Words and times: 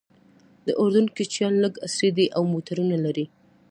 د 0.65 0.67
اردن 0.81 1.05
کوچیان 1.15 1.53
لږ 1.63 1.73
عصري 1.85 2.09
دي 2.17 2.25
او 2.35 2.41
موټرونه 2.53 2.95
لري. 3.05 3.25